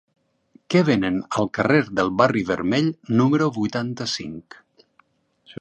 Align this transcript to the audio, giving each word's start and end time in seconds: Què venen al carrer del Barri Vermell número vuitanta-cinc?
Què 0.73 0.79
venen 0.87 1.19
al 1.41 1.49
carrer 1.57 1.77
del 2.01 2.11
Barri 2.23 2.43
Vermell 2.49 2.91
número 3.23 3.53
vuitanta-cinc? 3.59 4.63